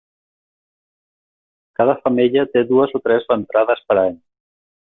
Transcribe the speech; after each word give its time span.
Cada 1.81 1.95
femella 2.07 2.47
té 2.55 2.67
dues 2.73 2.99
o 3.01 3.05
tres 3.07 3.31
ventrades 3.35 3.89
per 3.93 4.01
any. 4.09 4.21